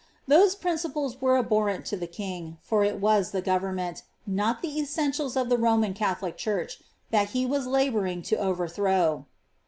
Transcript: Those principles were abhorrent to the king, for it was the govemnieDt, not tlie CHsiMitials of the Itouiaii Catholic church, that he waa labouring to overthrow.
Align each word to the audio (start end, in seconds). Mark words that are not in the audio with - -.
Those 0.27 0.55
principles 0.55 1.21
were 1.21 1.37
abhorrent 1.37 1.85
to 1.85 1.95
the 1.95 2.07
king, 2.07 2.57
for 2.63 2.83
it 2.83 2.99
was 2.99 3.29
the 3.29 3.39
govemnieDt, 3.43 4.01
not 4.25 4.63
tlie 4.63 4.75
CHsiMitials 4.81 5.39
of 5.39 5.47
the 5.47 5.57
Itouiaii 5.57 5.93
Catholic 5.93 6.37
church, 6.37 6.81
that 7.11 7.29
he 7.37 7.45
waa 7.45 7.59
labouring 7.69 8.23
to 8.23 8.35
overthrow. 8.37 9.27